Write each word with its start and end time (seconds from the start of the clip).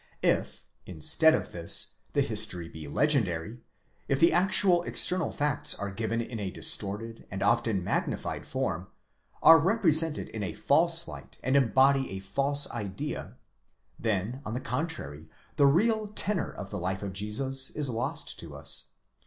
If 0.23 0.65
instead 0.87 1.35
of 1.35 1.51
this, 1.51 1.97
the 2.13 2.23
history 2.23 2.67
be 2.67 2.87
legendary— 2.87 3.59
if 4.07 4.19
the 4.19 4.33
actual 4.33 4.81
external 4.81 5.31
facts 5.31 5.75
are 5.75 5.91
given 5.91 6.21
in 6.21 6.39
a 6.39 6.49
distorted 6.49 7.27
and 7.29 7.43
often 7.43 7.83
magnified 7.83 8.47
form 8.47 8.87
—are 9.43 9.59
represented 9.59 10.29
in 10.29 10.41
a 10.41 10.53
false 10.53 11.07
light 11.07 11.37
and 11.43 11.55
embody 11.55 12.09
a 12.13 12.19
false 12.19 12.67
idea,—then, 12.71 14.41
on 14.43 14.55
the 14.55 14.59
con 14.59 14.87
trary, 14.87 15.27
the 15.57 15.67
real 15.67 16.07
tenour 16.07 16.49
of 16.49 16.71
the 16.71 16.79
life 16.79 17.03
of 17.03 17.13
Jesus 17.13 17.69
is 17.69 17.87
lost 17.87 18.39
to 18.39 18.55
us. 18.55 18.93